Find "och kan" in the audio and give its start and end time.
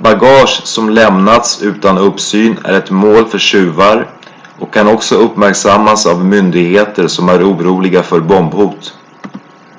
4.60-4.88